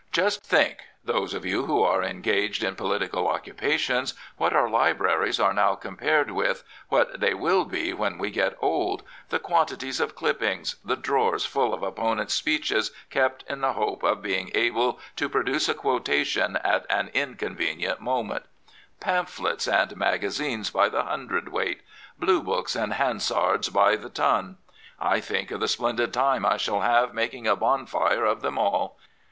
[0.11, 5.53] Just think, those of you who are engaged in political occupations, what our libraries are
[5.53, 10.75] now compared with what they will be when we get old— the quantities of clippings,
[10.83, 15.69] the drawers full of opponents' speeches kept in the hope of being able to produce
[15.69, 18.45] a quotation at an incon venient moment;
[18.99, 21.81] pamphlets and magazines by the hundredweight;
[22.17, 24.57] blue books and Hansards by the ton.
[24.99, 28.97] I think of the splendid time I shall have making a bonfire of them all.